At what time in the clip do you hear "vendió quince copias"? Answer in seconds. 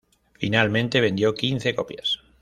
0.99-2.17